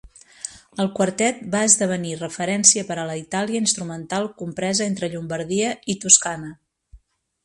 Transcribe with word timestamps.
El 0.83 0.87
quartet 0.99 1.41
va 1.55 1.59
esdevenir 1.71 2.13
referència 2.21 2.85
per 2.87 2.97
a 3.01 3.05
la 3.09 3.17
Itàlia 3.19 3.63
instrumental 3.67 4.25
compresa 4.41 4.87
entre 4.93 5.11
Llombardia 5.13 5.71
i 5.95 5.97
Toscana. 6.07 6.51